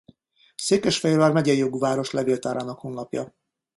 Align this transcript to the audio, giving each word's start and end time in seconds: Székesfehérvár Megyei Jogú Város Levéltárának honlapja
Székesfehérvár 0.55 1.31
Megyei 1.31 1.57
Jogú 1.57 1.79
Város 1.79 2.11
Levéltárának 2.11 2.79
honlapja 2.79 3.33